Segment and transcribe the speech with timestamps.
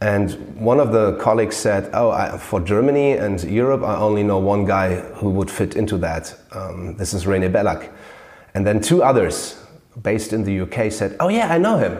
[0.00, 4.38] And one of the colleagues said, Oh, I, for Germany and Europe, I only know
[4.38, 6.34] one guy who would fit into that.
[6.52, 7.90] Um, this is René Bellac.
[8.54, 9.62] And then two others
[10.02, 11.96] based in the UK said, Oh, yeah, I know him.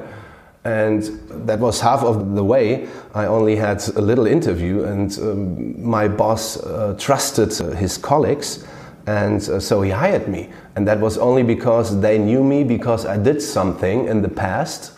[0.65, 1.03] And
[1.47, 2.89] that was half of the way.
[3.15, 8.67] I only had a little interview, and um, my boss uh, trusted his colleagues,
[9.07, 10.51] and uh, so he hired me.
[10.75, 14.96] And that was only because they knew me because I did something in the past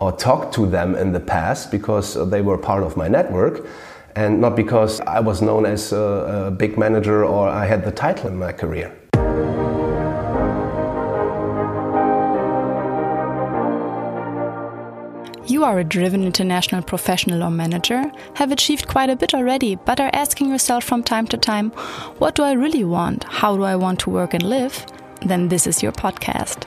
[0.00, 3.66] or talked to them in the past because they were part of my network
[4.16, 7.92] and not because I was known as a, a big manager or I had the
[7.92, 8.96] title in my career.
[15.46, 20.00] You are a driven international professional or manager, have achieved quite a bit already, but
[20.00, 21.70] are asking yourself from time to time,
[22.18, 23.24] what do I really want?
[23.24, 24.86] How do I want to work and live?
[25.26, 26.66] Then this is your podcast.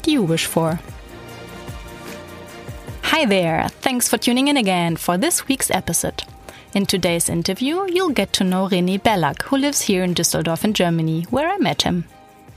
[0.07, 0.79] you wish for.
[3.03, 3.67] Hi there!
[3.81, 6.23] Thanks for tuning in again for this week's episode.
[6.73, 10.73] In today's interview, you'll get to know René Bellac, who lives here in Düsseldorf in
[10.73, 12.05] Germany, where I met him.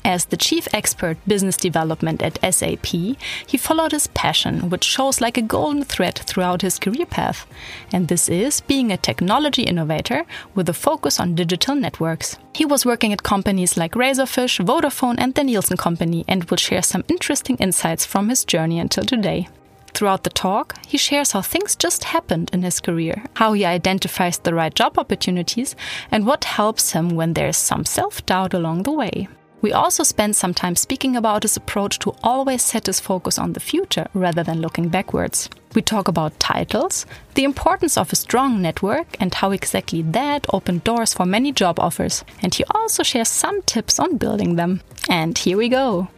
[0.06, 5.38] As the chief expert business development at SAP, he followed his passion, which shows like
[5.38, 7.46] a golden thread throughout his career path.
[7.90, 12.36] And this is being a technology innovator with a focus on digital networks.
[12.54, 16.82] He was working at companies like Razorfish, Vodafone, and the Nielsen Company, and will share
[16.82, 19.48] some interesting insights from his journey until today.
[19.94, 24.36] Throughout the talk, he shares how things just happened in his career, how he identifies
[24.36, 25.74] the right job opportunities,
[26.10, 29.28] and what helps him when there's some self doubt along the way.
[29.64, 33.54] We also spend some time speaking about his approach to always set his focus on
[33.54, 35.48] the future rather than looking backwards.
[35.74, 40.84] We talk about titles, the importance of a strong network, and how exactly that opened
[40.84, 42.24] doors for many job offers.
[42.42, 44.82] And he also shares some tips on building them.
[45.08, 46.08] And here we go.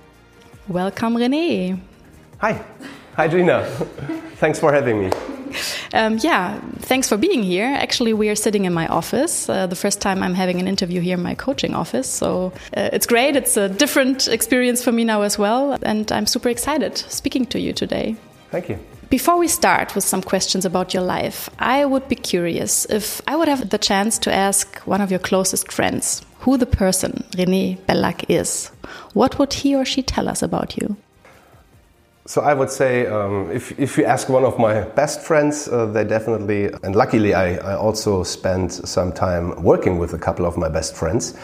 [0.66, 1.78] Welcome, René.
[2.38, 2.60] Hi.
[3.14, 3.64] Hi, Gina.
[4.40, 5.35] thanks for having me.
[5.96, 7.66] Um, yeah, thanks for being here.
[7.66, 9.48] Actually, we are sitting in my office.
[9.48, 12.06] Uh, the first time I'm having an interview here in my coaching office.
[12.06, 13.34] So uh, it's great.
[13.34, 15.78] It's a different experience for me now as well.
[15.82, 18.16] And I'm super excited speaking to you today.
[18.50, 18.78] Thank you.
[19.08, 23.36] Before we start with some questions about your life, I would be curious if I
[23.36, 27.78] would have the chance to ask one of your closest friends who the person, René
[27.86, 28.70] Bellac, is.
[29.14, 30.96] What would he or she tell us about you?
[32.26, 35.87] So I would say, um, if, if you ask one of my best friends, uh,
[35.87, 40.56] they definitely, and luckily I, I also spent some time working with a couple of
[40.56, 41.34] my best friends.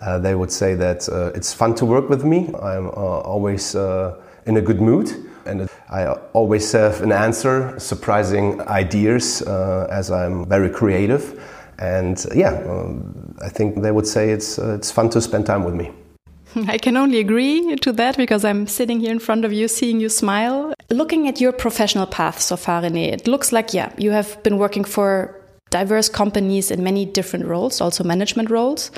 [0.00, 2.50] Uh, they would say that uh, it's fun to work with me.
[2.62, 4.14] I'm uh, always uh,
[4.46, 5.10] in a good mood,
[5.44, 11.42] and I always have an answer, surprising ideas, uh, as I'm very creative.
[11.80, 15.74] And yeah, um, I think they would say it's it's fun to spend time with
[15.74, 15.90] me.
[16.68, 20.00] I can only agree to that because I'm sitting here in front of you, seeing
[20.00, 20.74] you smile.
[20.90, 24.58] Looking at your professional path so far, René, it looks like, yeah, you have been
[24.58, 25.34] working for
[25.70, 28.90] diverse companies in many different roles, also management roles.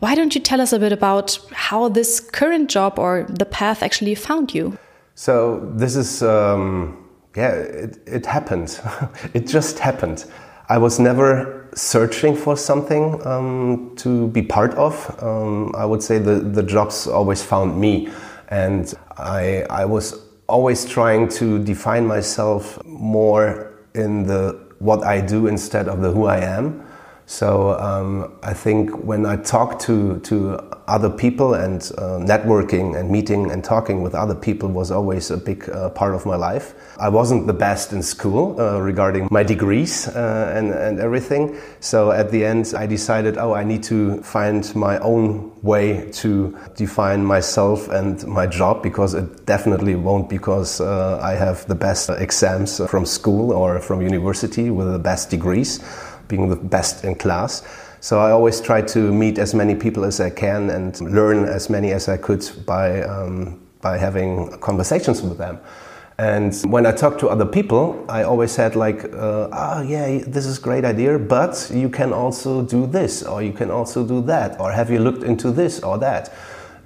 [0.00, 3.82] Why don't you tell us a bit about how this current job or the path
[3.82, 4.76] actually found you?
[5.14, 8.80] So, this is, um, yeah, it, it happened.
[9.34, 10.24] it just happened.
[10.68, 15.22] I was never searching for something um, to be part of.
[15.22, 18.08] Um, I would say the, the jobs always found me.
[18.48, 25.46] And I, I was always trying to define myself more in the what I do
[25.46, 26.84] instead of the who I am.
[27.32, 33.10] So um, I think when I talk to, to other people and uh, networking and
[33.10, 36.74] meeting and talking with other people was always a big uh, part of my life.
[37.00, 41.56] I wasn't the best in school uh, regarding my degrees uh, and, and everything.
[41.80, 46.54] So at the end, I decided, oh, I need to find my own way to
[46.76, 52.10] define myself and my job because it definitely won't because uh, I have the best
[52.10, 55.80] exams from school or from university with the best degrees
[56.32, 57.62] being the best in class.
[58.00, 61.68] So I always try to meet as many people as I can and learn as
[61.68, 65.58] many as I could by, um, by having conversations with them.
[66.18, 70.46] And when I talk to other people, I always said like, uh, "Oh yeah, this
[70.46, 74.20] is a great idea, but you can also do this, or you can also do
[74.22, 76.30] that, or have you looked into this or that?"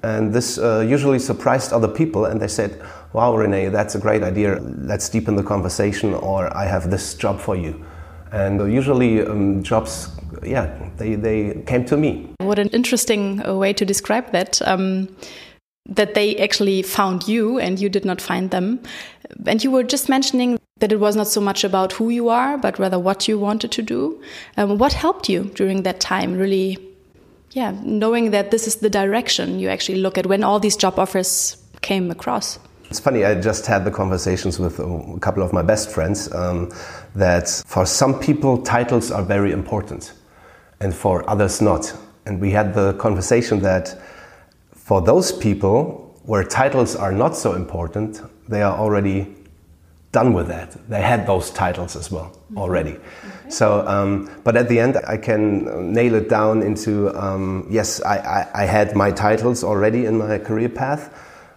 [0.02, 2.70] And this uh, usually surprised other people, and they said,
[3.12, 4.60] "Wow, René, that's a great idea.
[4.92, 7.74] Let's deepen the conversation, or I have this job for you."
[8.36, 10.10] And usually um, jobs,
[10.42, 12.28] yeah, they, they came to me.
[12.38, 14.60] What an interesting uh, way to describe that.
[14.62, 15.08] Um,
[15.88, 18.80] that they actually found you and you did not find them.
[19.46, 22.58] And you were just mentioning that it was not so much about who you are,
[22.58, 24.20] but rather what you wanted to do.
[24.56, 26.76] Um, what helped you during that time, really?
[27.52, 30.98] Yeah, knowing that this is the direction you actually look at when all these job
[30.98, 32.58] offers came across.
[32.88, 36.70] It's funny, I just had the conversations with a couple of my best friends um,
[37.16, 40.12] that for some people, titles are very important
[40.80, 41.92] and for others not.
[42.26, 44.00] And we had the conversation that
[44.70, 49.34] for those people where titles are not so important, they are already
[50.12, 50.76] done with that.
[50.88, 52.92] They had those titles as well already.
[52.92, 53.02] Okay.
[53.48, 58.16] So, um, but at the end, I can nail it down into um, yes, I,
[58.18, 61.12] I, I, had my titles already in my career path.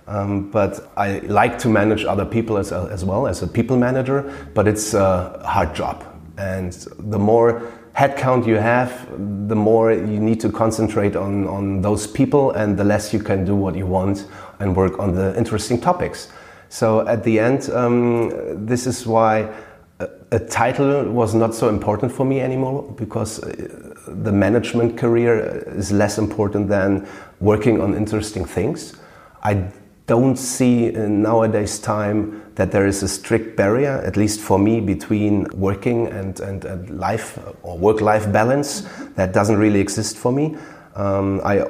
[0.10, 4.34] Um, but I like to manage other people as, as well as a people manager,
[4.56, 6.04] but it's a hard job.
[6.38, 7.62] And the more
[7.96, 9.08] headcount you have,
[9.48, 13.46] the more you need to concentrate on, on those people, and the less you can
[13.46, 14.26] do what you want
[14.60, 16.30] and work on the interesting topics.
[16.70, 19.54] So at the end, um, this is why
[20.00, 25.64] a, a, title was not so important for me anymore because uh, the management career
[25.76, 27.08] is less important than
[27.40, 28.96] working on interesting things.
[29.44, 29.72] I
[30.10, 35.46] don't see nowadays time that there is a strict barrier, at least for me, between
[35.54, 38.82] working and, and, and life or work life balance.
[39.16, 40.58] That doesn't really exist for me.
[40.96, 41.64] Um, I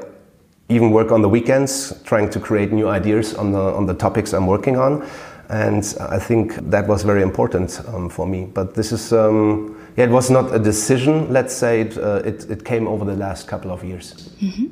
[0.69, 4.33] even work on the weekends trying to create new ideas on the, on the topics
[4.33, 5.07] I'm working on.
[5.49, 8.45] And I think that was very important um, for me.
[8.45, 12.49] But this is, um, yeah, it was not a decision, let's say, it, uh, it,
[12.49, 14.29] it, came over the last couple of years.
[14.41, 14.67] Mm -hmm.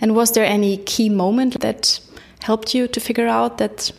[0.00, 2.00] And was there any key moment that
[2.42, 3.92] helped you to figure out that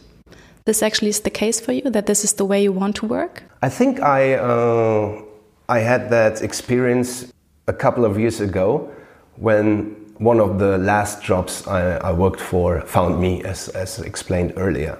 [0.65, 3.05] this actually is the case for you, that this is the way you want to
[3.05, 3.43] work?
[3.61, 5.21] I think I, uh,
[5.69, 7.31] I had that experience
[7.67, 8.91] a couple of years ago
[9.38, 14.53] when one of the last jobs I, I worked for found me, as, as explained
[14.55, 14.97] earlier.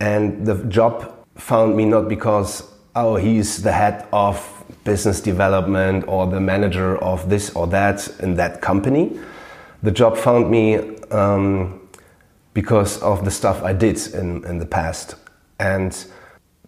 [0.00, 2.62] And the job found me not because,
[2.94, 8.36] oh, he's the head of business development or the manager of this or that in
[8.36, 9.18] that company.
[9.82, 11.85] The job found me um,
[12.56, 15.14] because of the stuff I did in, in the past.
[15.58, 15.92] And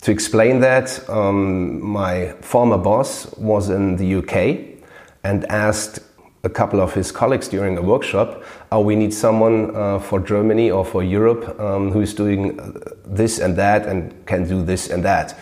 [0.03, 4.83] to explain that, um, my former boss was in the UK
[5.25, 6.01] and asked
[6.45, 10.71] a couple of his colleagues during a workshop, oh, we need someone uh, for Germany
[10.71, 12.61] or for Europe um, who is doing
[13.07, 15.39] this and that and can do this and that.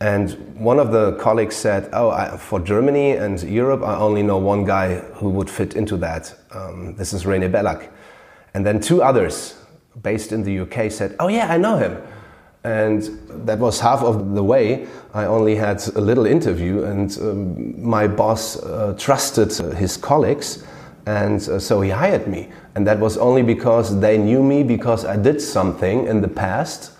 [0.00, 4.38] And one of the colleagues said, oh, I, for Germany and Europe, I only know
[4.38, 6.34] one guy who would fit into that.
[6.50, 7.90] Um, this is René Bellack.
[8.54, 9.54] And then two others
[10.02, 11.96] based in the UK said, Oh, yeah, I know him.
[12.64, 13.02] And
[13.46, 14.86] that was half of the way.
[15.14, 20.64] I only had a little interview, and um, my boss uh, trusted his colleagues,
[21.06, 22.48] and uh, so he hired me.
[22.74, 26.90] And that was only because they knew me because I did something in the past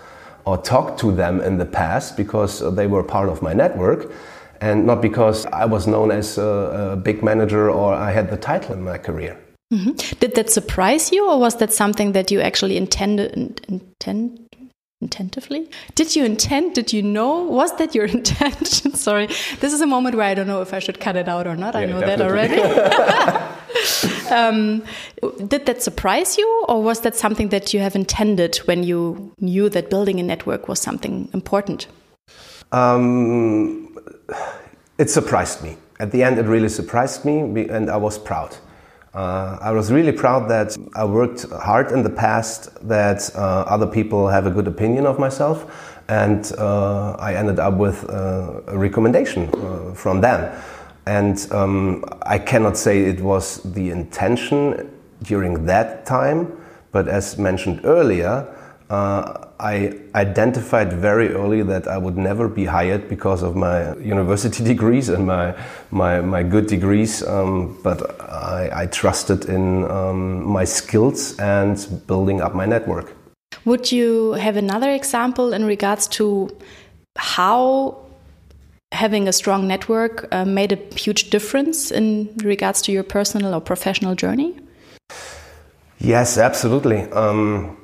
[0.45, 4.13] or talked to them in the past because they were part of my network
[4.61, 8.37] and not because I was known as a, a big manager or I had the
[8.37, 9.39] title in my career.
[9.75, 10.19] Mm -hmm.
[10.21, 14.39] Did that surprise you, or was that something that you actually intended intend
[15.01, 15.69] intentively?
[15.95, 16.75] Did you intend?
[16.75, 17.45] Did you know?
[17.51, 18.95] Was that your intention?
[18.95, 19.27] Sorry,
[19.61, 21.57] this is a moment where I don't know if I should cut it out or
[21.57, 21.75] not.
[21.75, 22.57] Yeah, I know definitely.
[22.57, 23.57] that already.
[24.31, 24.83] um,
[25.49, 29.69] did that surprise you, or was that something that you have intended when you knew
[29.69, 31.89] that building a network was something important?
[32.73, 33.97] Um,
[34.99, 35.77] it surprised me.
[35.99, 38.57] At the end, it really surprised me, and I was proud.
[39.17, 43.87] Uh, I was really proud that I worked hard in the past, that uh, other
[43.87, 48.77] people have a good opinion of myself, and uh, I ended up with uh, a
[48.77, 50.55] recommendation uh, from them.
[51.07, 54.93] And um, I cannot say it was the intention
[55.23, 56.53] during that time,
[56.93, 58.47] but as mentioned earlier,
[58.91, 64.63] uh, I identified very early that I would never be hired because of my university
[64.73, 65.55] degrees and my
[65.91, 71.77] my, my good degrees, um, but I, I, trusted in um, my skills and
[72.07, 73.15] building up my network.
[73.65, 76.51] Would you have another example in regards to
[77.17, 77.97] how
[78.93, 83.61] having a strong network uh, made a huge difference in regards to your personal or
[83.61, 84.55] professional journey?
[85.99, 87.03] Yes, absolutely.
[87.13, 87.77] Um,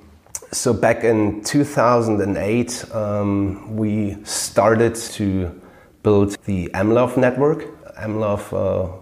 [0.52, 5.60] so back in 2008, um, we started to
[6.02, 7.64] build the MLOVE network.
[7.96, 8.92] MLOVE uh,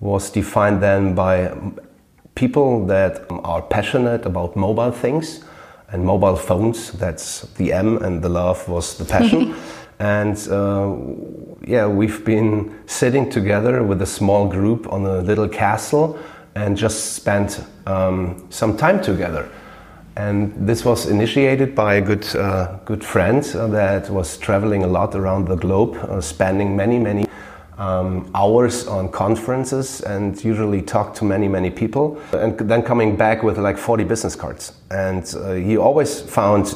[0.00, 1.56] was defined then by
[2.34, 5.44] people that are passionate about mobile things
[5.90, 6.92] and mobile phones.
[6.92, 9.54] That's the M, and the love was the passion.
[10.00, 10.94] And uh,
[11.66, 16.16] yeah, we've been sitting together with a small group on a little castle
[16.54, 19.50] and just spent um, some time together.
[20.18, 24.88] And this was initiated by a good, uh, good friend uh, that was traveling a
[24.88, 27.24] lot around the globe, uh, spending many, many
[27.78, 32.20] um, hours on conferences and usually talked to many, many people.
[32.32, 34.72] And then coming back with like 40 business cards.
[34.90, 36.66] And uh, he always found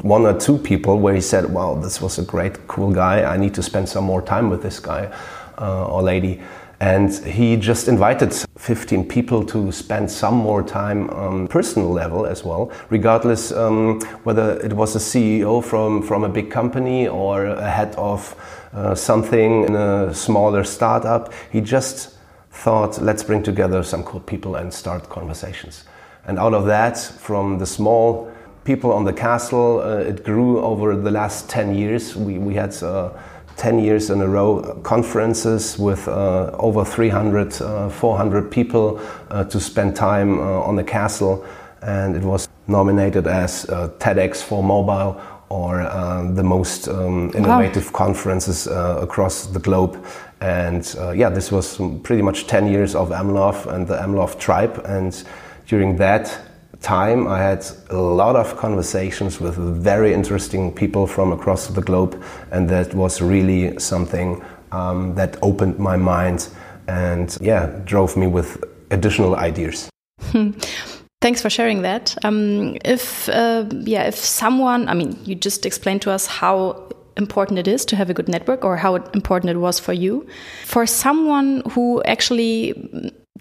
[0.00, 3.24] one or two people where he said, Wow, this was a great, cool guy.
[3.24, 5.12] I need to spend some more time with this guy
[5.58, 6.40] uh, or lady.
[6.78, 12.44] And he just invited 15 people to spend some more time on personal level as
[12.44, 17.70] well, regardless um, whether it was a CEO from, from a big company or a
[17.70, 18.36] head of
[18.74, 21.32] uh, something in a smaller startup.
[21.50, 22.14] He just
[22.50, 25.84] thought, let's bring together some cool people and start conversations.
[26.26, 28.30] And out of that, from the small
[28.64, 32.16] people on the castle, uh, it grew over the last 10 years.
[32.16, 33.10] We, we had uh,
[33.56, 39.58] 10 years in a row conferences with uh, over 300, uh, 400 people uh, to
[39.58, 41.44] spend time uh, on the castle.
[41.82, 47.86] And it was nominated as uh, TEDx for mobile or uh, the most um, innovative
[47.86, 47.98] wow.
[47.98, 50.04] conferences across the globe.
[50.40, 50.84] And
[51.14, 54.82] yeah, this was pretty much 10 years of MLOVE and the MLOVE tribe.
[54.84, 55.24] And
[55.66, 56.45] during that
[56.80, 62.22] time, I had a lot of conversations with very interesting people from across the globe,
[62.50, 64.42] and that was really something
[64.72, 66.48] um, that opened my mind
[66.88, 69.88] and yeah, drove me with additional ideas.
[71.22, 72.14] Thanks for sharing that.
[72.24, 77.58] Um, if uh, yeah, if someone, I mean, you just explained to us how important
[77.58, 80.26] it is to have a good network or how important it was for you.
[80.66, 82.74] For someone who actually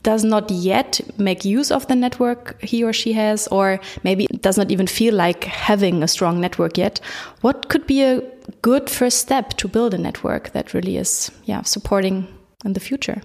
[0.05, 4.57] does not yet make use of the network he or she has, or maybe does
[4.57, 7.01] not even feel like having a strong network yet,
[7.41, 8.21] what could be a
[8.61, 12.27] good first step to build a network that really is yeah, supporting
[12.63, 13.19] in the future?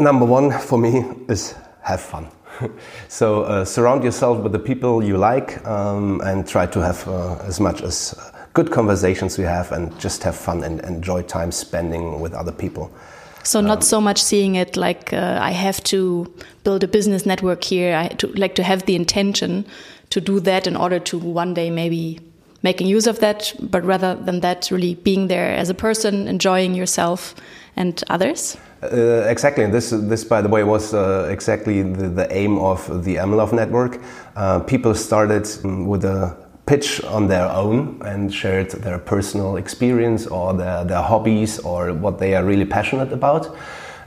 [0.00, 2.26] Number one for me is have fun.
[3.08, 7.36] so uh, surround yourself with the people you like um, and try to have uh,
[7.46, 8.14] as much as
[8.52, 12.90] good conversations you have and just have fun and enjoy time spending with other people.
[13.42, 16.32] So not um, so much seeing it like uh, I have to
[16.64, 17.96] build a business network here.
[17.96, 19.64] I to like to have the intention
[20.10, 22.20] to do that in order to one day maybe
[22.62, 26.74] making use of that, but rather than that, really being there as a person, enjoying
[26.74, 27.34] yourself
[27.76, 28.56] and others.
[28.82, 29.66] Uh, exactly.
[29.66, 34.00] This, this, by the way, was uh, exactly the, the, aim of the MLOVE network.
[34.36, 35.46] Uh, people started
[35.86, 41.58] with a pitch on their own and shared their personal experience or their, their hobbies
[41.60, 43.56] or what they are really passionate about.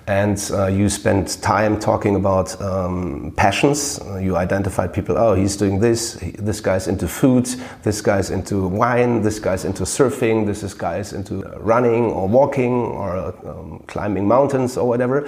[0.06, 4.00] And uh, you spend time talking about um, passions.
[4.00, 7.46] Uh, you identified people, oh, he's doing this, this guy's into food,
[7.84, 12.74] this guy's into wine, this guy's into surfing, this is guy's into running or walking
[12.74, 13.18] or
[13.48, 15.26] um, climbing mountains or whatever.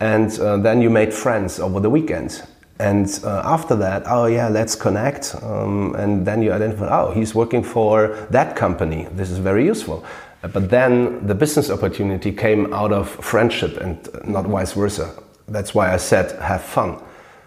[0.00, 2.42] And uh, then you made friends over the weekend
[2.78, 5.34] and uh, after that, oh yeah, let's connect.
[5.42, 9.08] Um, and then you identify, oh, he's working for that company.
[9.12, 10.04] This is very useful.
[10.42, 15.12] But then the business opportunity came out of friendship and not vice versa.
[15.48, 17.02] That's why I said have fun.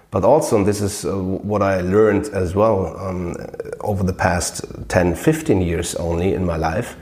[0.09, 3.37] But also, and this is uh, what I learned as well um,
[3.79, 6.97] over the past 10, 15 years only in my life,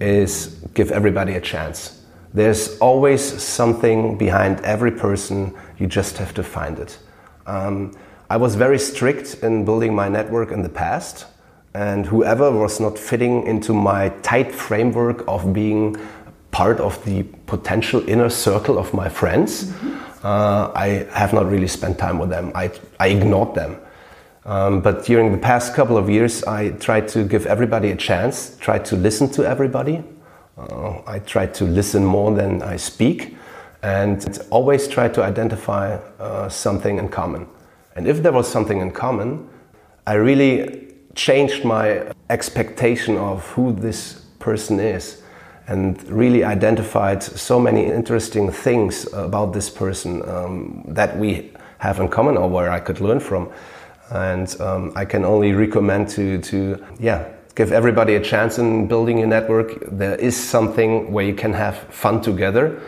[0.00, 2.02] is give everybody a chance.
[2.32, 6.98] There's always something behind every person, you just have to find it.
[7.48, 7.92] Um,
[8.30, 11.26] I was very strict in building my network in the past,
[11.74, 15.96] and whoever was not fitting into my tight framework of being
[16.50, 20.26] part of the potential inner circle of my friends, mm-hmm.
[20.26, 22.52] uh, I have not really spent time with them.
[22.54, 23.78] I, I ignored them.
[24.44, 28.56] Um, but during the past couple of years, I tried to give everybody a chance,
[28.58, 30.02] tried to listen to everybody.
[30.56, 33.37] Uh, I tried to listen more than I speak
[33.82, 37.46] and always try to identify uh, something in common.
[37.94, 39.48] And if there was something in common,
[40.06, 45.22] I really changed my expectation of who this person is
[45.66, 52.08] and really identified so many interesting things about this person um, that we have in
[52.08, 53.52] common or where I could learn from.
[54.10, 59.22] And um, I can only recommend to, to, yeah, give everybody a chance in building
[59.22, 59.78] a network.
[59.90, 62.80] There is something where you can have fun together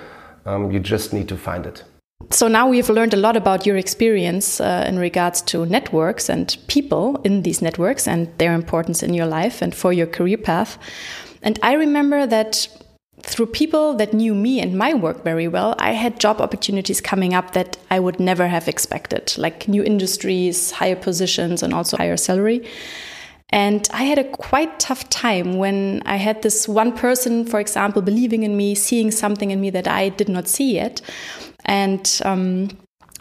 [0.47, 1.85] um, you just need to find it.
[2.31, 6.57] So now we've learned a lot about your experience uh, in regards to networks and
[6.69, 10.79] people in these networks and their importance in your life and for your career path.
[11.43, 12.69] And I remember that
[13.23, 17.35] through people that knew me and my work very well, I had job opportunities coming
[17.35, 22.17] up that I would never have expected, like new industries, higher positions, and also higher
[22.17, 22.67] salary.
[23.51, 28.01] And I had a quite tough time when I had this one person, for example,
[28.01, 31.01] believing in me, seeing something in me that I did not see yet.
[31.65, 32.69] And um,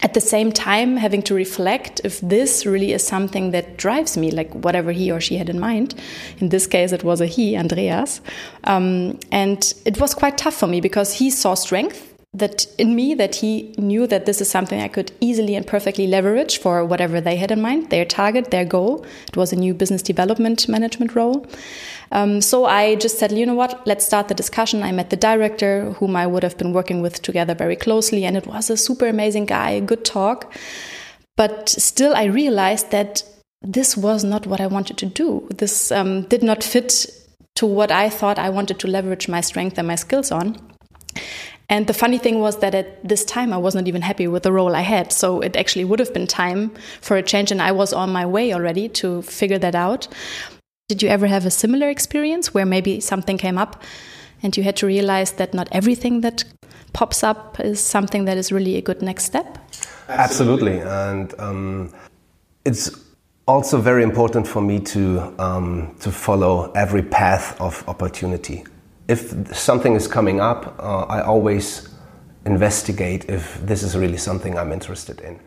[0.02, 4.32] at the same time, having to reflect if this really is something that drives me,
[4.32, 5.96] like whatever he or she had in mind.
[6.38, 8.22] In this case, it was a he, Andreas.
[8.64, 13.16] Um, and it was quite tough for me because he saw strength that in me
[13.16, 17.20] that he knew that this is something I could easily and perfectly leverage for whatever
[17.20, 19.04] they had in mind, their target, their goal.
[19.28, 21.48] It was a new business development management role.
[22.12, 24.84] Um, so I just said, you know what, let's start the discussion.
[24.84, 28.38] I met the director, whom I would have been working with together very closely, and
[28.38, 30.54] it was a super amazing guy, good talk.
[31.36, 33.24] But still, I realized that
[33.62, 35.48] this was not what I wanted to do.
[35.56, 37.08] This um, did not fit
[37.56, 40.58] to what I thought I wanted to leverage my strength and my skills on.
[41.70, 44.42] And the funny thing was that at this time, I was not even happy with
[44.42, 45.14] the role I had.
[45.14, 48.26] So it actually would have been time for a change, and I was on my
[48.26, 50.08] way already to figure that out.
[50.88, 53.84] Did you ever have a similar experience where maybe something came up
[54.42, 56.44] and you had to realize that not everything that
[56.94, 59.60] pops up is something that is really a good next step?
[60.08, 60.80] Absolutely.
[60.80, 61.94] And um,
[62.66, 62.90] it's
[63.48, 68.64] also very important for me to, um, to follow every path of opportunity
[69.10, 71.90] if something is coming up, uh, I always
[72.46, 75.40] investigate if this is really something I'm interested in.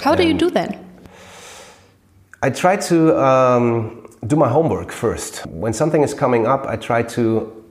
[0.00, 0.78] How do you do that?
[2.40, 5.44] I try to um, do my homework first.
[5.46, 7.64] When something is coming up, I try to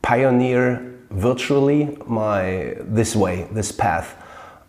[0.00, 4.16] pioneer virtually my this way, this path.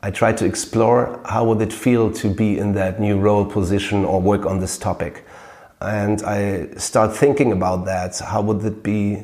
[0.03, 4.03] I try to explore how would it feel to be in that new role position
[4.03, 5.25] or work on this topic.
[5.79, 8.19] And I start thinking about that.
[8.19, 9.23] How would it be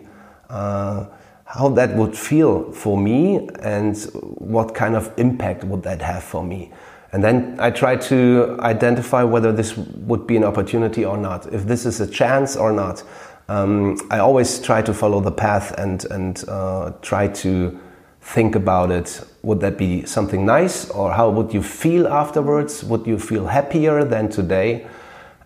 [0.51, 3.97] how that would feel for me and
[4.37, 6.71] what kind of impact would that have for me.
[7.13, 11.65] And then I try to identify whether this would be an opportunity or not, if
[11.65, 13.03] this is a chance or not.
[13.49, 17.77] Um, I always try to follow the path and, and uh, try to
[18.21, 19.21] think about it.
[19.41, 22.83] Would that be something nice, or how would you feel afterwards?
[22.83, 24.87] Would you feel happier than today?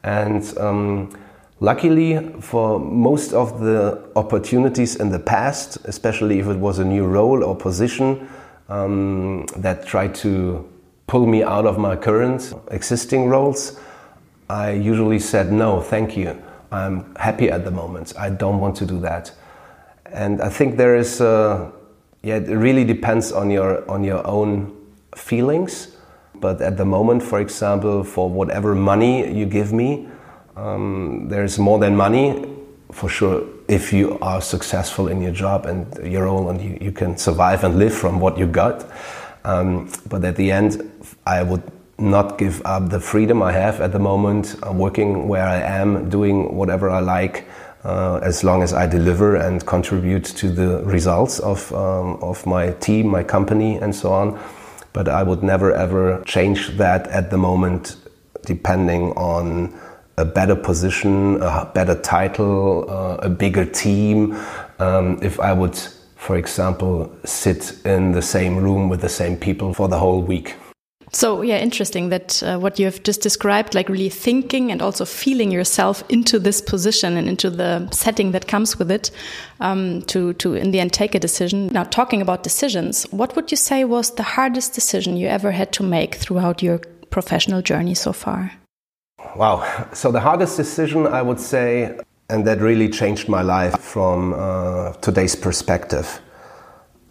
[0.03, 1.17] And um,
[1.65, 7.08] Luckily, for most of the opportunities in the past, especially if it was a new
[7.08, 8.30] role or position
[8.69, 10.63] um, that tried to
[11.08, 13.80] pull me out of my current existing roles,
[14.47, 16.39] I usually said, no, thank you.
[16.71, 18.13] I'm happy at the moment.
[18.15, 19.32] I don't want to do that.
[20.12, 21.71] And I think there is, a,
[22.21, 24.71] yeah, it really depends on your, on your own
[25.15, 25.97] feelings.
[26.36, 30.10] But at the moment, for example, for whatever money you give me,
[30.55, 32.45] um, there's more than money,
[32.91, 33.43] for sure.
[33.67, 37.63] If you are successful in your job and your role, and you, you can survive
[37.63, 38.85] and live from what you got.
[39.43, 40.91] Um, but at the end,
[41.25, 41.63] I would
[41.97, 46.09] not give up the freedom I have at the moment, uh, working where I am,
[46.09, 47.47] doing whatever I like,
[47.83, 52.71] uh, as long as I deliver and contribute to the results of, um, of my
[52.71, 54.39] team, my company, and so on.
[54.93, 57.95] But I would never ever change that at the moment,
[58.45, 59.73] depending on
[60.17, 64.38] a better position, a better title, uh, a bigger team.
[64.80, 65.78] Um, if I would,
[66.15, 70.56] for example, sit in the same room with the same people for the whole week.
[71.12, 75.06] So, yeah, interesting that uh, what you have just described, like really thinking and also
[75.06, 79.12] feeling yourself into this position and into the setting that comes with it
[79.62, 81.67] um, to, to, in the end, take a decision.
[81.67, 85.71] Now, talking about decisions, what would you say was the hardest decision you ever had
[85.73, 86.80] to make throughout your
[87.12, 88.51] professional journey so far?
[89.35, 89.89] Wow.
[89.91, 94.93] So the hardest decision, I would say, and that really changed my life from uh,
[94.93, 96.21] today's perspective.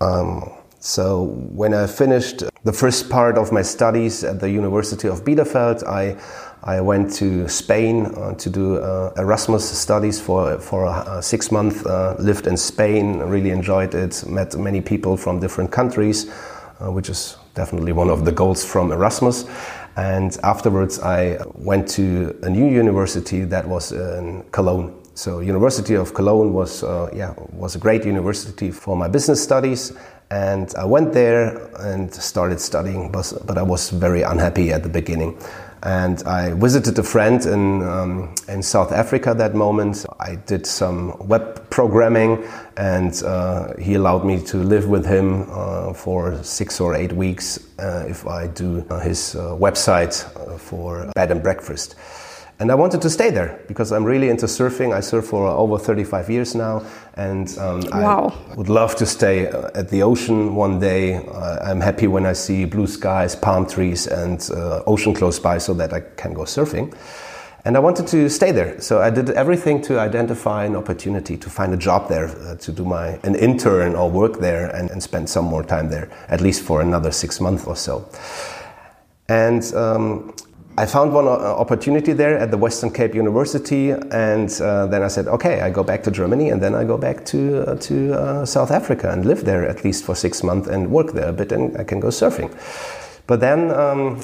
[0.00, 5.22] Um, so when I finished the first part of my studies at the University of
[5.24, 6.16] Bielefeld, I
[6.62, 11.87] I went to Spain uh, to do uh, Erasmus studies for for a, six month.
[11.87, 14.24] Uh, lived in Spain, really enjoyed it.
[14.26, 16.30] Met many people from different countries,
[16.80, 19.44] uh, which is definitely one of the goals from Erasmus.
[19.96, 25.00] And afterwards, I went to a new university that was in Cologne.
[25.14, 29.92] So, University of Cologne was uh, yeah was a great university for my business studies,
[30.30, 33.12] and I went there and started studying.
[33.12, 35.38] But, but I was very unhappy at the beginning
[35.85, 40.07] and I visited a friend in, um, in South Africa that moment.
[40.18, 42.42] I did some web programming,
[42.79, 47.59] and uh, he allowed me to live with him uh, for six or eight weeks
[47.79, 51.97] uh, if I do uh, his uh, website uh, for bed and breakfast.
[52.61, 54.95] And I wanted to stay there because I'm really into surfing.
[54.95, 56.83] I surf for over 35 years now,
[57.14, 58.33] and um, wow.
[58.51, 61.17] I would love to stay uh, at the ocean one day.
[61.17, 65.59] Uh, I'm happy when I see blue skies, palm trees, and uh, ocean close by
[65.59, 66.95] so that I can go surfing.
[67.64, 68.79] And I wanted to stay there.
[68.81, 72.73] So I did everything to identify an opportunity to find a job there, uh, to
[72.73, 76.40] do my an intern or work there and, and spend some more time there, at
[76.40, 78.07] least for another six months or so.
[79.29, 80.35] And um,
[80.76, 85.08] I found one uh, opportunity there at the Western Cape University, and uh, then I
[85.08, 88.14] said, okay, I go back to Germany, and then I go back to uh, to
[88.14, 91.32] uh, South Africa and live there at least for six months and work there a
[91.32, 92.50] bit, and I can go surfing.
[93.26, 94.20] But then um,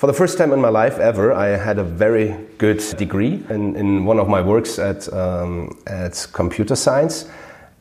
[0.00, 3.76] for the first time in my life ever, I had a very good degree in,
[3.76, 7.28] in one of my works at, um, at computer science.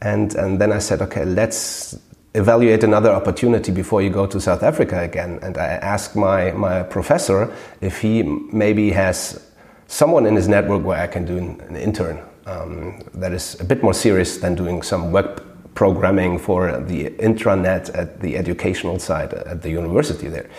[0.01, 1.97] And, and then I said, okay, let's
[2.33, 5.39] evaluate another opportunity before you go to South Africa again.
[5.41, 9.45] And I asked my, my professor if he maybe has
[9.87, 13.63] someone in his network where I can do an, an intern um, that is a
[13.63, 19.33] bit more serious than doing some web programming for the intranet at the educational side
[19.33, 20.49] at the university there.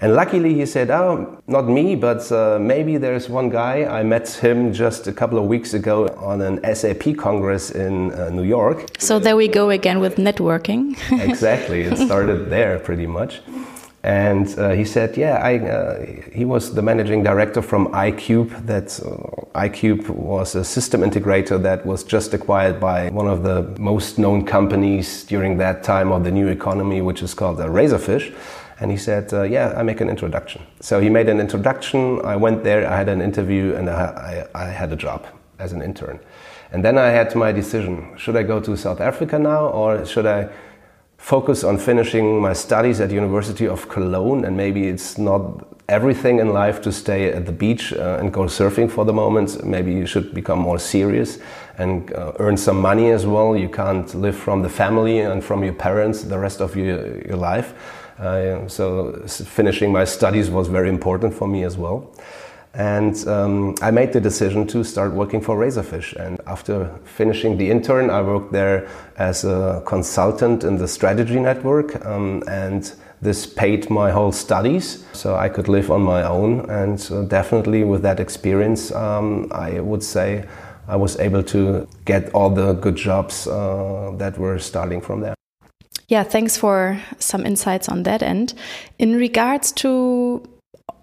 [0.00, 3.84] And luckily, he said, Oh, not me, but uh, maybe there's one guy.
[3.84, 8.30] I met him just a couple of weeks ago on an SAP Congress in uh,
[8.30, 8.86] New York.
[8.98, 10.96] So there we go again with networking.
[11.28, 11.82] exactly.
[11.82, 13.40] It started there pretty much.
[14.04, 18.50] And uh, he said, Yeah, I, uh, he was the managing director from iCube.
[18.66, 23.62] That uh, iCube was a system integrator that was just acquired by one of the
[23.80, 28.32] most known companies during that time of the new economy, which is called uh, Razorfish.
[28.80, 30.62] And he said, uh, Yeah, I make an introduction.
[30.80, 32.20] So he made an introduction.
[32.24, 35.26] I went there, I had an interview, and I, I, I had a job
[35.58, 36.20] as an intern.
[36.70, 40.26] And then I had my decision should I go to South Africa now, or should
[40.26, 40.48] I
[41.16, 44.44] focus on finishing my studies at University of Cologne?
[44.44, 48.42] And maybe it's not everything in life to stay at the beach uh, and go
[48.42, 49.64] surfing for the moment.
[49.64, 51.38] Maybe you should become more serious
[51.78, 53.56] and uh, earn some money as well.
[53.56, 57.36] You can't live from the family and from your parents the rest of your, your
[57.36, 57.72] life.
[58.18, 62.12] Uh, so finishing my studies was very important for me as well.
[62.74, 66.14] And um, I made the decision to start working for Razorfish.
[66.14, 72.04] And after finishing the intern, I worked there as a consultant in the strategy network.
[72.04, 76.70] Um, and this paid my whole studies, so I could live on my own.
[76.70, 80.44] And uh, definitely with that experience, um, I would say
[80.86, 85.37] I was able to get all the good jobs uh, that were starting from there.
[86.08, 88.54] Yeah, thanks for some insights on that end.
[88.98, 90.42] In regards to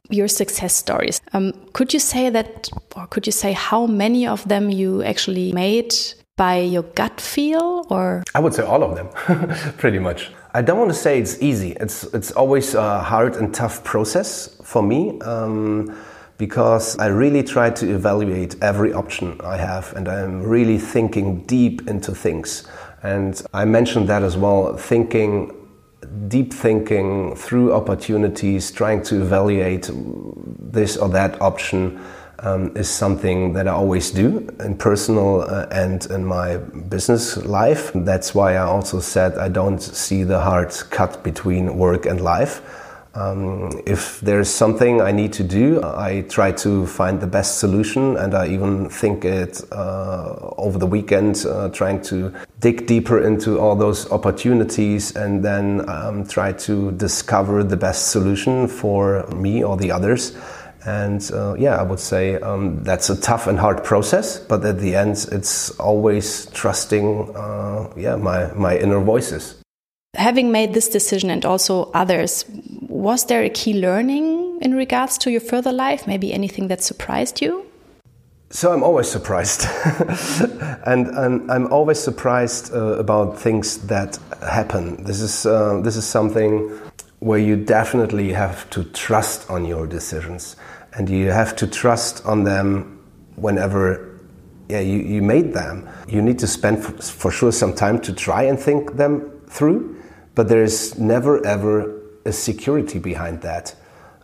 [0.09, 4.47] your success stories, um, could you say that, or could you say how many of
[4.47, 5.93] them you actually made
[6.37, 8.23] by your gut feel, or?
[8.33, 9.09] I would say all of them,
[9.77, 10.31] pretty much.
[10.55, 11.73] I don't want to say it's easy.
[11.73, 15.19] It's it's always a hard and tough process for me.
[15.21, 15.95] Um,
[16.37, 21.87] because I really try to evaluate every option I have and I'm really thinking deep
[21.87, 22.67] into things.
[23.05, 25.53] And I mentioned that as well, thinking,
[26.27, 32.03] deep thinking through opportunities, trying to evaluate this or that option
[32.39, 37.91] um, is something that I always do in personal uh, and in my business life.
[37.93, 42.61] That's why I also said I don't see the hard cut between work and life.
[43.15, 48.17] Um, if there's something I need to do, I try to find the best solution,
[48.17, 53.57] and I even think it uh, over the weekend, uh, trying to dig deeper into
[53.57, 59.77] all those opportunities and then um, try to discover the best solution for me or
[59.77, 60.35] the others.
[60.85, 64.77] And uh, yeah, I would say um, that's a tough and hard process, but at
[64.79, 69.55] the end, it's always trusting, uh, yeah, my my inner voices.
[70.15, 72.45] Having made this decision and also others,
[72.89, 76.07] was there a key learning in regards to your further life?
[76.07, 77.65] Maybe anything that surprised you?
[78.51, 79.65] So I'm always surprised,
[80.85, 81.09] and,
[81.51, 85.03] I'm always surprised uh, about things that happen.
[85.03, 86.69] This is uh, this is something
[87.19, 90.55] where you definitely have to trust on your decisions,
[90.93, 93.03] and you have to trust on them
[93.35, 94.19] whenever
[94.69, 95.89] yeah you, you made them.
[96.07, 99.97] You need to spend for sure some time to try and think them through,
[100.35, 103.75] but there is never ever a security behind that.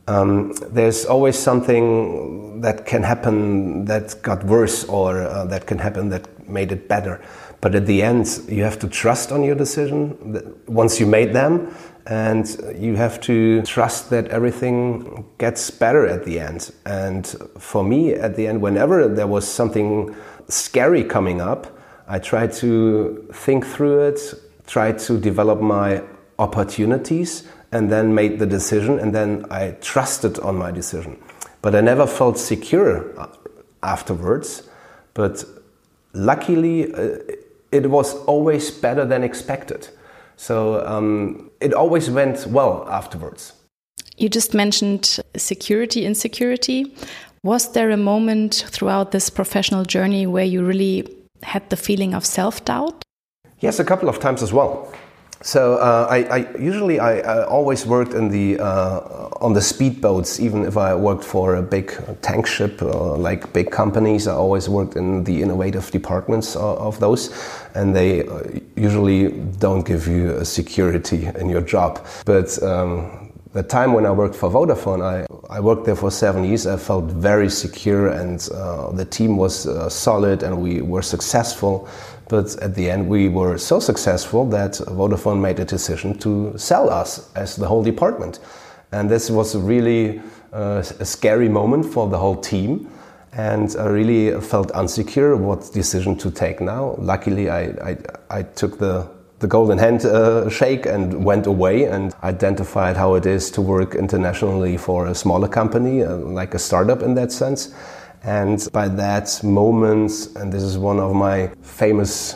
[0.08, 6.10] Um, there's always something that can happen that got worse or uh, that can happen
[6.10, 7.21] that made it better.
[7.62, 11.74] But at the end, you have to trust on your decision once you made them,
[12.08, 16.71] and you have to trust that everything gets better at the end.
[16.86, 17.28] And
[17.60, 20.15] for me, at the end, whenever there was something
[20.47, 24.19] scary coming up, I tried to think through it,
[24.72, 26.02] try to develop my
[26.40, 31.22] opportunities and then made the decision and then I trusted on my decision.
[31.62, 33.28] But I never felt secure uh,
[33.84, 34.64] afterwards.
[35.14, 35.44] But
[36.14, 37.18] luckily, uh,
[37.74, 39.90] it was always better than expected.
[40.38, 43.54] So um, it always went well afterwards.
[44.18, 46.96] You just mentioned security, insecurity.
[47.44, 52.26] Was there a moment throughout this professional journey where you really had the feeling of
[52.26, 53.04] self doubt?
[53.62, 54.91] Yes, a couple of times as well.
[55.43, 60.39] So uh, I, I, usually I, I, always worked in the uh, on the speedboats.
[60.39, 64.69] Even if I worked for a big tank ship, uh, like big companies, I always
[64.69, 67.32] worked in the innovative departments of, of those,
[67.74, 68.43] and they uh,
[68.76, 72.06] usually don't give you a security in your job.
[72.26, 76.46] But um, the time when I worked for Vodafone, I, I worked there for seven
[76.46, 76.66] years.
[76.66, 81.90] I felt very secure, and uh, the team was uh, solid, and we were successful.
[82.30, 86.90] But at the end, we were so successful that Vodafone made a decision to sell
[86.90, 88.40] us as the whole department.
[88.94, 90.22] And this was really
[90.54, 92.90] uh, a scary moment for the whole team.
[93.34, 96.96] And I really felt unsecure what decision to take now.
[96.98, 97.98] Luckily, I, I,
[98.30, 99.10] I took the,
[99.42, 103.96] the golden hand uh, shake and went away and identified how it is to work
[103.96, 107.74] internationally for a smaller company, uh, like a startup in that sense.
[108.24, 112.36] And by that moment, and this is one of my famous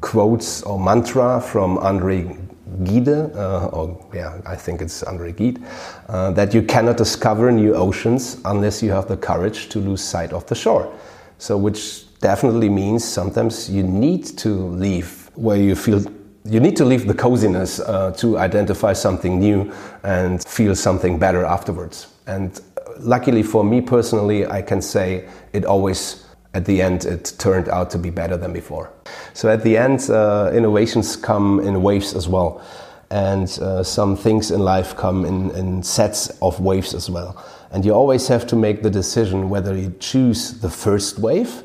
[0.00, 2.36] quotes or mantra from Andre
[2.84, 5.60] Gide, uh, or yeah, I think it's Andre Gide,
[6.08, 10.32] uh, that you cannot discover new oceans unless you have the courage to lose sight
[10.32, 10.94] of the shore.
[11.38, 16.04] So, which definitely means sometimes you need to leave where you feel
[16.44, 21.44] you need to leave the coziness uh, to identify something new and feel something better
[21.44, 22.08] afterwards.
[22.26, 22.60] And
[22.98, 27.90] luckily for me personally, I can say it always, at the end, it turned out
[27.90, 28.92] to be better than before.
[29.32, 32.62] So at the end, uh, innovations come in waves as well.
[33.10, 37.42] And uh, some things in life come in, in sets of waves as well.
[37.70, 41.62] And you always have to make the decision whether you choose the first wave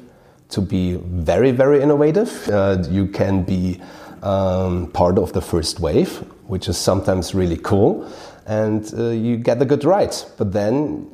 [0.50, 2.48] to be very, very innovative.
[2.48, 3.80] Uh, you can be
[4.24, 8.12] um, part of the first wave, which is sometimes really cool,
[8.46, 10.16] and uh, you get the good ride.
[10.38, 11.08] But then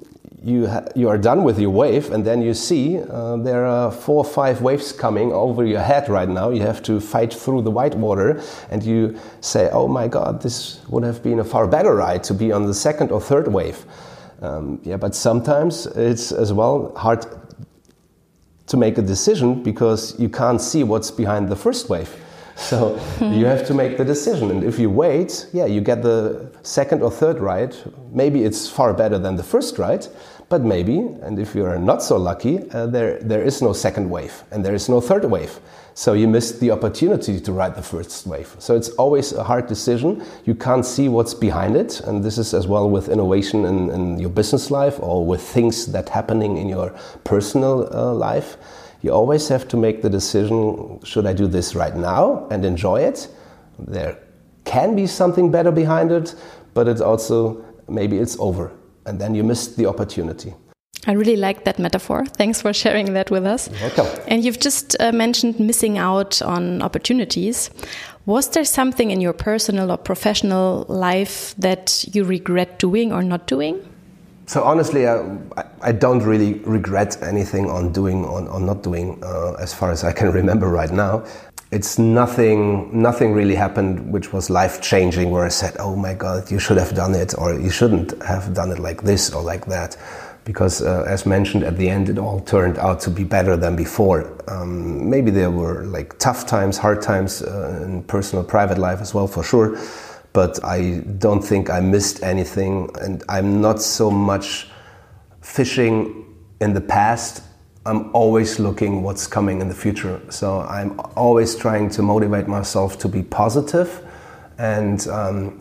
[0.43, 4.17] you, you are done with your wave, and then you see uh, there are four
[4.17, 6.49] or five waves coming over your head right now.
[6.51, 10.81] You have to fight through the white water, and you say, Oh my God, this
[10.89, 13.85] would have been a far better ride to be on the second or third wave.
[14.41, 17.25] Um, yeah, but sometimes it's as well hard
[18.67, 22.15] to make a decision because you can't see what's behind the first wave.
[22.65, 24.49] So you have to make the decision.
[24.49, 27.75] And if you wait, yeah, you get the second or third ride.
[28.11, 30.07] Maybe it's far better than the first ride,
[30.47, 34.09] but maybe, and if you are not so lucky, uh, there, there is no second
[34.09, 35.59] wave and there is no third wave.
[35.95, 38.55] So you missed the opportunity to ride the first wave.
[38.59, 40.23] So it's always a hard decision.
[40.45, 41.99] You can't see what's behind it.
[42.01, 45.87] And this is as well with innovation in, in your business life or with things
[45.87, 48.57] that happening in your personal uh, life
[49.05, 53.01] you always have to make the decision should I do this right now and enjoy
[53.01, 53.27] it?
[53.77, 54.17] There
[54.63, 56.33] can be something better behind it,
[56.73, 58.71] but it's also maybe it's over
[59.05, 60.55] and then you missed the opportunity.
[61.05, 62.25] I really like that metaphor.
[62.25, 63.69] Thanks for sharing that with us.
[63.69, 64.07] You're welcome.
[64.27, 67.69] And you've just uh, mentioned missing out on opportunities.
[68.25, 73.45] Was there something in your personal or professional life that you regret doing or not
[73.45, 73.87] doing?
[74.47, 75.39] So honestly, I,
[75.81, 80.03] I, don't really regret anything on doing or, or not doing, uh, as far as
[80.03, 81.25] I can remember right now.
[81.71, 83.01] It's nothing.
[83.01, 85.31] Nothing really happened which was life changing.
[85.31, 88.53] Where I said, "Oh my God, you should have done it," or "You shouldn't have
[88.53, 89.97] done it like this or like that,"
[90.45, 93.75] because, uh, as mentioned at the end, it all turned out to be better than
[93.75, 94.31] before.
[94.47, 99.13] Um, maybe there were like tough times, hard times uh, in personal, private life as
[99.13, 99.75] well, for sure
[100.35, 102.89] but I don't think I missed anything.
[102.99, 104.67] And I'm not so much
[105.41, 106.25] fishing
[106.59, 107.41] in the past.
[107.85, 110.19] I'm always looking what's coming in the future.
[110.29, 114.05] So I'm always trying to motivate myself to be positive
[114.57, 115.57] and um,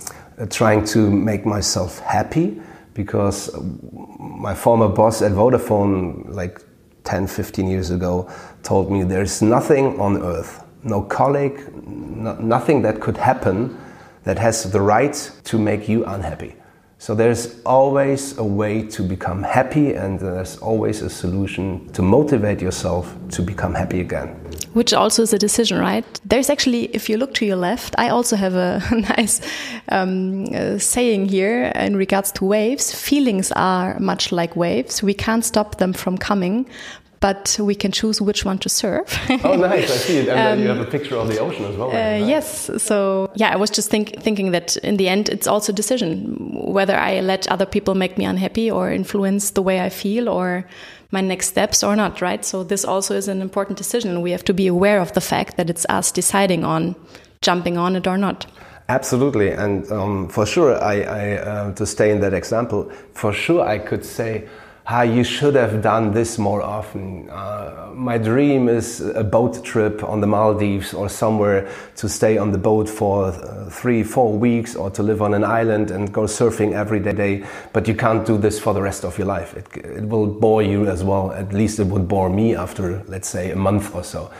[0.50, 2.60] trying to make myself happy
[2.94, 3.54] because
[4.18, 6.60] my former boss at Vodafone, like
[7.04, 8.28] 10, 15 years ago,
[8.64, 13.78] told me there's nothing on earth, no colleague, no, nothing that could happen
[14.24, 16.54] that has the right to make you unhappy.
[16.98, 22.62] So there's always a way to become happy, and there's always a solution to motivate
[22.62, 24.28] yourself to become happy again.
[24.72, 26.04] Which also is a decision, right?
[26.24, 28.80] There's actually, if you look to your left, I also have a
[29.18, 29.42] nice
[29.90, 32.94] um, uh, saying here in regards to waves.
[32.94, 35.02] Feelings are much like waves.
[35.02, 36.66] We can't stop them from coming,
[37.24, 39.08] but we can choose which one to serve.
[39.44, 39.90] oh, nice!
[39.90, 41.88] I see it, and um, you have a picture of the ocean as well.
[41.88, 42.28] Uh, nice.
[42.28, 42.82] Yes.
[42.82, 46.36] So yeah, I was just think, thinking that in the end, it's also a decision
[46.76, 50.66] whether I let other people make me unhappy or influence the way I feel or
[51.12, 52.20] my next steps or not.
[52.20, 52.44] Right.
[52.44, 54.20] So this also is an important decision.
[54.20, 56.94] We have to be aware of the fact that it's us deciding on
[57.40, 58.46] jumping on it or not.
[58.90, 63.62] Absolutely, and um, for sure, I, I uh, to stay in that example, for sure,
[63.66, 64.46] I could say
[64.86, 67.28] ah, you should have done this more often.
[67.30, 72.52] Uh, my dream is a boat trip on the Maldives or somewhere to stay on
[72.52, 76.22] the boat for uh, three, four weeks or to live on an island and go
[76.22, 77.44] surfing every day.
[77.72, 79.56] But you can't do this for the rest of your life.
[79.56, 81.32] It, it will bore you as well.
[81.32, 84.30] At least it would bore me after, let's say, a month or so.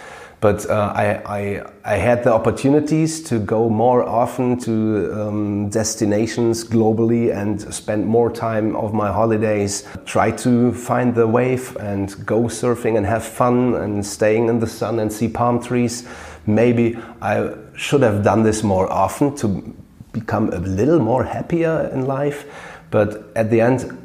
[0.44, 6.62] But uh, I, I, I, had the opportunities to go more often to um, destinations
[6.64, 12.42] globally and spend more time of my holidays, try to find the wave and go
[12.42, 16.06] surfing and have fun and staying in the sun and see palm trees.
[16.44, 19.74] Maybe I should have done this more often to
[20.12, 22.44] become a little more happier in life.
[22.90, 23.96] But at the end,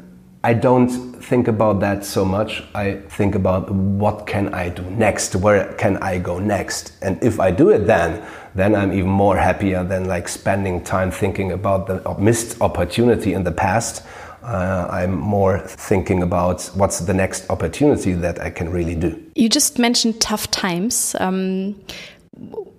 [0.42, 2.62] I don't think about that so much.
[2.74, 5.36] I think about what can I do next?
[5.36, 6.92] Where can I go next?
[7.02, 8.22] And if I do it then,
[8.54, 13.44] then I'm even more happier than like spending time thinking about the missed opportunity in
[13.44, 14.02] the past.
[14.42, 19.22] Uh, I'm more thinking about what's the next opportunity that I can really do.
[19.34, 21.14] You just mentioned tough times.
[21.20, 21.76] Um,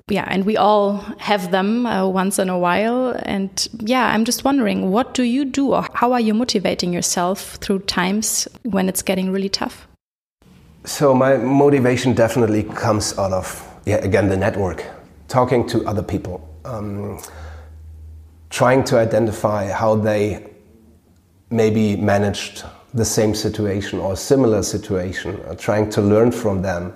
[0.08, 3.16] yeah, and we all have them uh, once in a while.
[3.24, 7.56] And yeah, I'm just wondering, what do you do, or how are you motivating yourself
[7.62, 9.88] through times when it's getting really tough?
[10.86, 14.86] So my motivation definitely comes out of yeah again the network,
[15.28, 17.20] talking to other people, um,
[18.50, 20.48] trying to identify how they
[21.50, 26.94] maybe managed the same situation or similar situation, uh, trying to learn from them,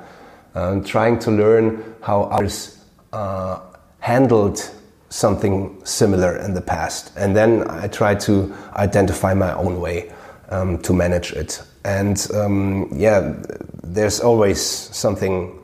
[0.55, 3.59] uh, trying to learn how others uh,
[3.99, 4.71] handled
[5.09, 7.11] something similar in the past.
[7.15, 10.11] And then I try to identify my own way
[10.49, 11.61] um, to manage it.
[11.83, 13.35] And um, yeah,
[13.83, 15.57] there's always something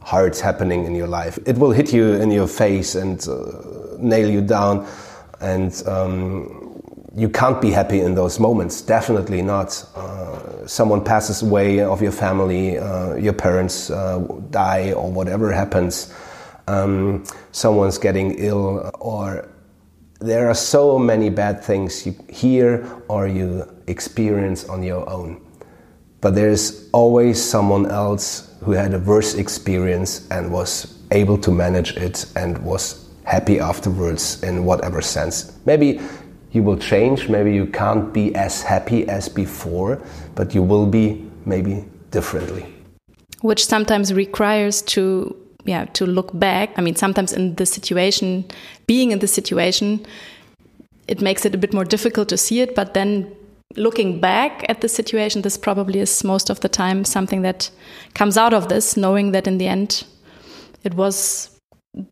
[0.00, 1.38] hard happening in your life.
[1.46, 4.86] It will hit you in your face and uh, nail you down.
[5.40, 6.59] And um,
[7.16, 8.82] you can't be happy in those moments.
[8.82, 9.84] Definitely not.
[9.96, 14.18] Uh, someone passes away of your family, uh, your parents uh,
[14.50, 16.14] die, or whatever happens
[16.70, 19.48] um, someone's getting ill, or
[20.20, 25.40] there are so many bad things you hear or you experience on your own.
[26.20, 31.96] But there's always someone else who had a worse experience and was able to manage
[31.96, 35.56] it and was happy afterwards in whatever sense.
[35.64, 36.00] Maybe
[36.52, 40.00] you will change, maybe you can't be as happy as before,
[40.34, 42.66] but you will be maybe differently.
[43.40, 48.44] Which sometimes requires to yeah to look back i mean sometimes in the situation
[48.86, 50.04] being in the situation
[51.06, 53.30] it makes it a bit more difficult to see it but then
[53.76, 57.70] looking back at the situation this probably is most of the time something that
[58.14, 60.04] comes out of this knowing that in the end
[60.82, 61.50] it was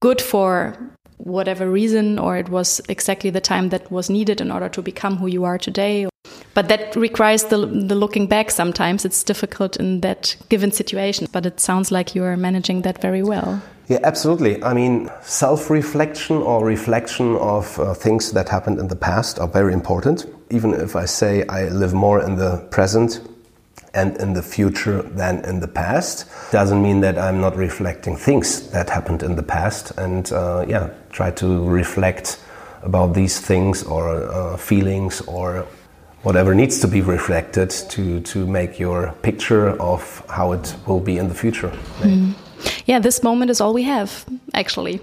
[0.01, 0.77] good for
[1.19, 5.17] whatever reason or it was exactly the time that was needed in order to become
[5.17, 6.09] who you are today
[6.59, 9.05] but that requires the, the looking back sometimes.
[9.05, 13.23] It's difficult in that given situation, but it sounds like you are managing that very
[13.23, 13.63] well.
[13.87, 14.61] Yeah, absolutely.
[14.65, 19.47] I mean, self reflection or reflection of uh, things that happened in the past are
[19.47, 20.27] very important.
[20.51, 23.21] Even if I say I live more in the present
[23.95, 28.71] and in the future than in the past, doesn't mean that I'm not reflecting things
[28.71, 32.41] that happened in the past and, uh, yeah, try to reflect
[32.83, 35.67] about these things or uh, feelings or
[36.23, 41.19] whatever needs to be reflected to, to make your picture of how it will be
[41.19, 41.71] in the future.
[42.01, 42.35] Mm.
[42.87, 44.25] Yeah, this moment is all we have,
[44.55, 45.01] actually.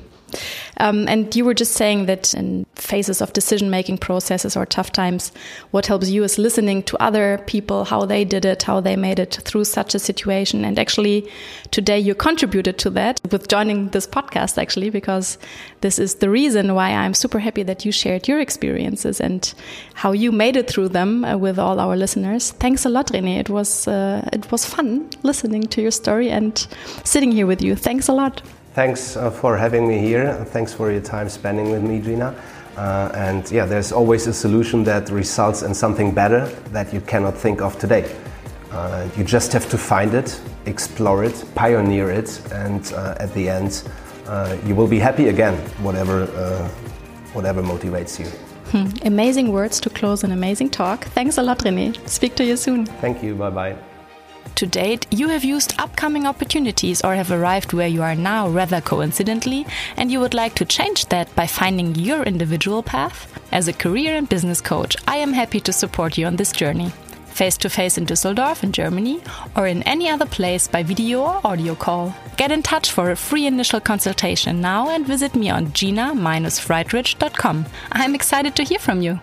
[0.77, 4.91] Um, and you were just saying that in phases of decision making processes or tough
[4.91, 5.31] times,
[5.71, 9.19] what helps you is listening to other people, how they did it, how they made
[9.19, 10.65] it through such a situation.
[10.65, 11.29] And actually,
[11.71, 15.38] today you contributed to that with joining this podcast, actually, because
[15.81, 19.53] this is the reason why I'm super happy that you shared your experiences and
[19.93, 22.51] how you made it through them uh, with all our listeners.
[22.51, 23.39] Thanks a lot, René.
[23.39, 26.57] It was uh, it was fun listening to your story and
[27.03, 27.75] sitting here with you.
[27.75, 28.41] Thanks a lot.
[28.75, 30.33] Thanks uh, for having me here.
[30.51, 32.35] Thanks for your time spending with me, Gina.
[32.75, 37.38] Uh, and yeah, there's always a solution that results in something better that you cannot
[37.38, 38.13] think of today.
[38.71, 43.47] Uh, you just have to find it, explore it, pioneer it, and uh, at the
[43.47, 43.88] end,
[44.28, 46.67] uh, you will be happy again, whatever, uh,
[47.32, 48.26] whatever motivates you.
[48.71, 49.07] Hmm.
[49.07, 51.05] Amazing words to close an amazing talk.
[51.05, 51.95] Thanks a lot, René.
[52.09, 52.86] Speak to you soon.
[52.99, 53.36] Thank you.
[53.36, 53.94] Bye bye.
[54.55, 58.79] To date, you have used upcoming opportunities or have arrived where you are now rather
[58.79, 59.65] coincidentally,
[59.97, 63.27] and you would like to change that by finding your individual path?
[63.51, 66.91] As a career and business coach, I am happy to support you on this journey.
[67.27, 69.19] Face to face in Düsseldorf in Germany
[69.57, 72.15] or in any other place by video or audio call.
[72.37, 77.65] Get in touch for a free initial consultation now and visit me on gina-friedrich.com.
[77.91, 79.19] I'm excited to hear from you.